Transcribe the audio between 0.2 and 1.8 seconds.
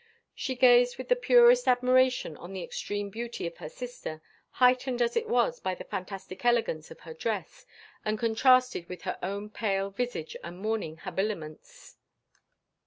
She gazed with the purest